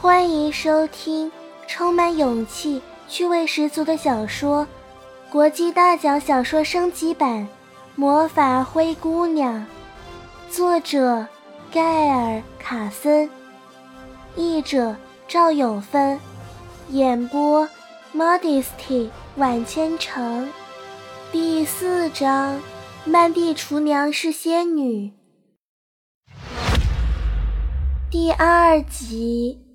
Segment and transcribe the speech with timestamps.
[0.00, 1.30] 欢迎收听
[1.66, 4.64] 充满勇气、趣味十足的小说
[5.32, 7.48] 《国际大奖小说升级版：
[7.96, 9.66] 魔法灰姑娘》，
[10.54, 11.26] 作者
[11.72, 13.28] 盖尔·卡森，
[14.36, 14.94] 译者
[15.26, 16.20] 赵永芬，
[16.90, 17.68] 演播
[18.14, 20.48] Modesty 晚千城，
[21.32, 22.60] 第四章：
[23.04, 25.12] 曼蒂厨娘是仙女，
[28.08, 29.67] 第二集。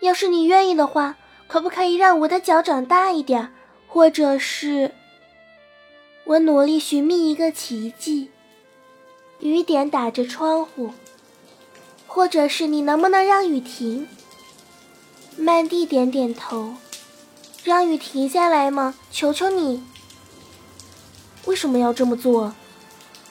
[0.00, 1.16] 要是你愿意的话，
[1.46, 3.52] 可不可以让我的脚长大一点？
[3.86, 4.94] 或者是，
[6.24, 8.30] 我努力寻觅一个奇迹。
[9.40, 10.92] 雨点打着窗户，
[12.06, 14.08] 或者是你能不能让雨停？
[15.36, 16.74] 曼蒂点点头，
[17.64, 18.94] 让雨停下来吗？
[19.10, 19.84] 求求你！
[21.46, 22.54] 为什么要这么做？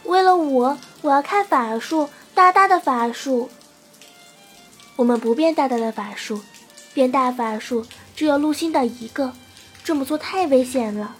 [0.06, 3.50] 为了我，我要看法术，大大的法术。
[4.96, 6.42] 我们不变大大的法术。
[6.98, 9.34] 变大法术只有陆星的一个，
[9.84, 11.16] 这么做太危险了。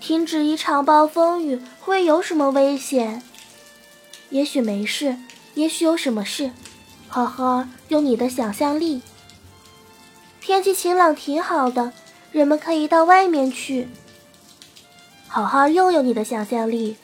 [0.00, 3.22] 停止一场暴风雨会有什么危险？
[4.30, 5.18] 也许没事，
[5.54, 6.50] 也许有什么事。
[7.06, 9.02] 好好用你的想象力。
[10.40, 11.92] 天气晴朗挺好的，
[12.32, 13.86] 人们可以到外面去。
[15.28, 16.96] 好好用用你的想象力。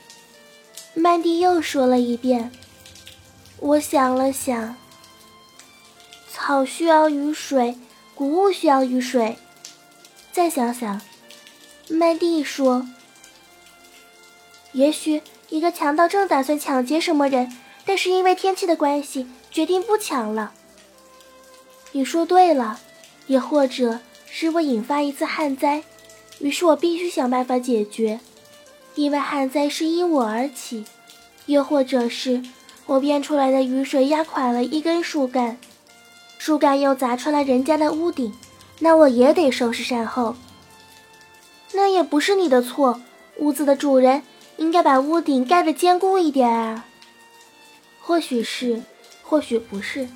[0.95, 2.51] 曼蒂又说了一遍。
[3.61, 4.75] 我想了想。
[6.47, 7.77] 草需要雨水，
[8.15, 9.37] 谷物需要雨水。
[10.31, 11.01] 再想想，
[11.89, 12.87] 麦蒂说
[14.71, 17.53] ：“也许一个强盗正打算抢劫什么人，
[17.85, 20.53] 但是因为天气的关系，决定不抢了。”
[21.91, 22.79] 你说对了，
[23.27, 23.99] 也或者
[24.31, 25.83] 是我引发一次旱灾，
[26.39, 28.21] 于是我必须想办法解决，
[28.95, 30.85] 因为旱灾是因我而起；
[31.47, 32.41] 又或者是
[32.87, 35.59] 我变出来的雨水压垮了一根树干。
[36.47, 38.33] 树干又砸穿了人家的屋顶，
[38.79, 40.37] 那我也得收拾善后。
[41.73, 43.01] 那也不是你的错，
[43.39, 44.23] 屋子的主人
[44.57, 46.85] 应该把屋顶盖得坚固一点啊。
[48.01, 48.81] 或许是，
[49.25, 50.09] 或许不是，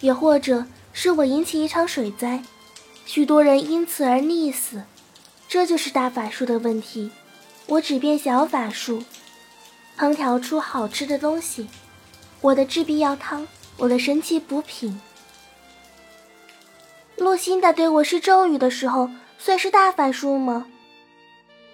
[0.00, 2.42] 也或者是我引起一场水灾，
[3.06, 4.82] 许多人因此而溺死。
[5.46, 7.12] 这就是大法术的问题。
[7.66, 9.04] 我只变小法术，
[9.96, 11.68] 烹调出好吃的东西，
[12.40, 13.46] 我的制必药汤，
[13.76, 15.00] 我的神奇补品。
[17.28, 20.64] 洛辛达对我施咒语的时候，算是大法术吗？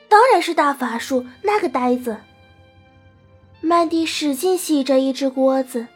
[0.08, 2.16] 当然是大法术，那个呆子。
[3.60, 5.86] 曼蒂使劲洗着一只锅子，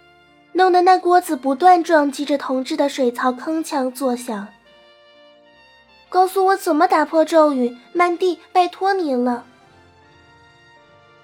[0.53, 4.47] 弄得那锅子不断撞击着铜制的水槽，铿锵作响。
[6.09, 9.45] 告诉我怎么打破咒语，曼蒂，拜托你了。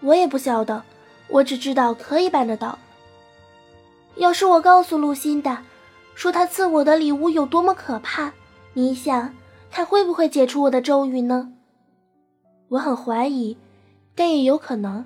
[0.01, 0.83] 我也不晓得，
[1.28, 2.81] 我只知道可以办得到。
[4.16, 5.62] 要是我告诉露辛达。
[6.14, 8.32] 说他赐我的礼物有多么可怕，
[8.72, 9.34] 你想
[9.70, 11.52] 他会不会解除我的咒语呢？
[12.69, 13.56] 我很怀疑，
[14.14, 15.04] 但也有可能。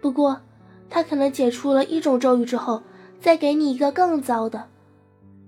[0.00, 0.40] 不过，
[0.88, 2.82] 他可能解除了一种咒语之后，
[3.20, 4.64] 再给你一个更糟的。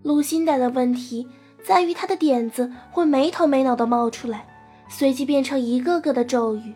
[0.03, 1.27] 卢辛达的问题
[1.63, 4.47] 在于他的点子会没头没脑的冒出来，
[4.89, 6.75] 随即变成一个个的咒语。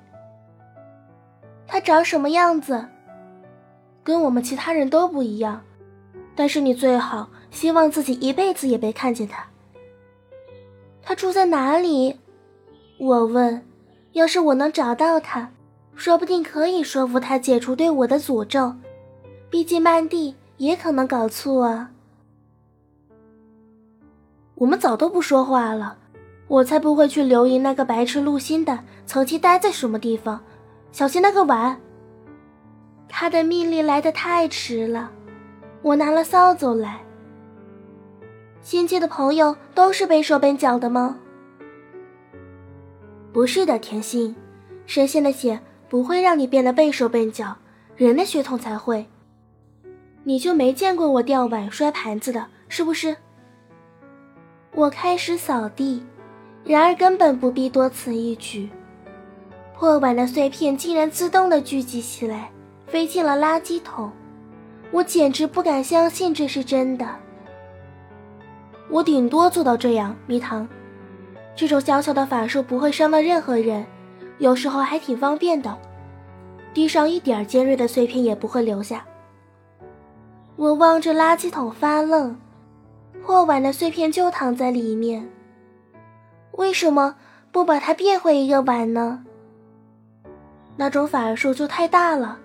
[1.66, 2.86] 他长什么样子？
[4.04, 5.62] 跟我们其他人都不一样，
[6.34, 7.28] 但是你最好。
[7.52, 9.46] 希望自己一辈子也别看见他。
[11.00, 12.18] 他住在哪里？
[12.98, 13.62] 我问。
[14.12, 15.50] 要是我能找到他，
[15.94, 18.74] 说不定可以说服他解除对我的诅咒。
[19.48, 21.90] 毕竟曼蒂也可能搞错啊。
[24.56, 25.96] 我们早都不说话了，
[26.46, 30.38] 我才不会去留意那个白痴陆心的曾经待在什么地方。
[30.92, 31.80] 小心那个碗。
[33.08, 35.10] 他的命令来得太迟了，
[35.80, 37.00] 我拿了扫帚来。
[38.62, 41.18] 新界的朋友都是背手笨脚的吗？
[43.32, 44.36] 不是的，甜心，
[44.86, 47.56] 神仙的血不会让你变得背手笨脚，
[47.96, 49.04] 人的血统才会。
[50.22, 53.16] 你就没见过我掉碗摔盘子的，是不是？
[54.74, 56.04] 我开始扫地，
[56.64, 58.70] 然而根本不必多此一举，
[59.74, 62.52] 破碗的碎片竟然自动的聚集起来，
[62.86, 64.12] 飞进了垃圾桶。
[64.92, 67.04] 我简直不敢相信这是真的。
[68.92, 70.68] 我顶多做到这样，蜜糖。
[71.56, 73.86] 这种小小的法术不会伤到任何人，
[74.36, 75.74] 有时候还挺方便的。
[76.74, 79.02] 地上一点尖锐的碎片也不会留下。
[80.56, 82.38] 我望着垃圾桶发愣，
[83.24, 85.26] 破碗的碎片就躺在里面。
[86.52, 87.16] 为什么
[87.50, 89.24] 不把它变回一个碗呢？
[90.76, 92.38] 那种法术就太大了，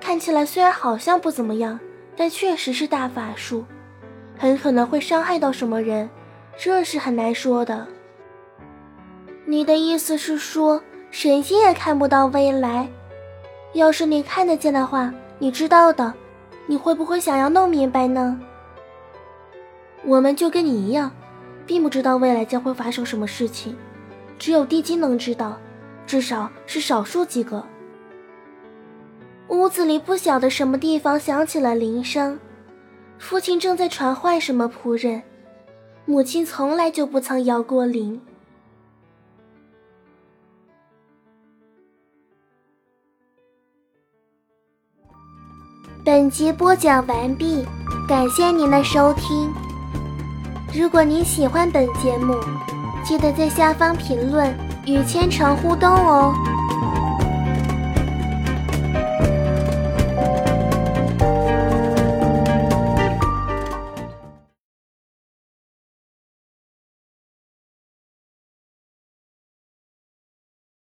[0.00, 1.78] 看起来虽然好像不怎么样，
[2.16, 3.64] 但确实是大法术，
[4.36, 6.08] 很可能会伤害到什么人，
[6.56, 7.86] 这是很难说的。
[9.44, 12.88] 你的意思是说，神仙也看不到未来？
[13.72, 16.12] 要是你看得见的话，你知道的，
[16.66, 18.40] 你会不会想要弄明白呢？
[20.04, 21.10] 我们就跟你一样，
[21.66, 23.76] 并不知道未来将会发生什么事情，
[24.38, 25.58] 只有地精能知道。
[26.06, 27.64] 至少是少数几个。
[29.48, 32.38] 屋子里不晓得什么地方响起了铃声，
[33.24, 35.22] 父亲正在传唤什么仆人，
[36.04, 38.20] 母亲从来就不曾摇过铃。
[46.04, 47.64] 本集播讲完毕，
[48.06, 49.50] 感谢您的收听。
[50.74, 52.34] 如果您喜欢本节目，
[53.02, 54.54] 记得在下方评论。
[54.86, 56.34] 与千城互动哦。